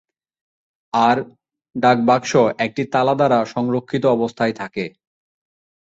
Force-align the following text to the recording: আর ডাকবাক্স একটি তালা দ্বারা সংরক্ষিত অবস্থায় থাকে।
আর 0.93 1.17
ডাকবাক্স 1.75 2.31
একটি 2.59 2.83
তালা 2.93 3.13
দ্বারা 3.15 3.39
সংরক্ষিত 3.45 4.03
অবস্থায় 4.15 4.53
থাকে। 4.53 4.85